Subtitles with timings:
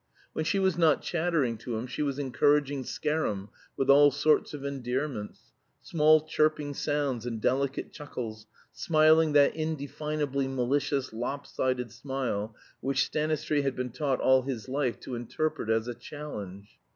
[0.33, 4.65] When she was not chattering to him she was encouraging Scarum with all sorts of
[4.65, 5.51] endearments,
[5.83, 13.63] small chirping sounds and delicate chuckles, smiling that indefinably malicious, lop sided smile which Stanistreet
[13.63, 16.79] had been taught all his life to interpret as a challenge.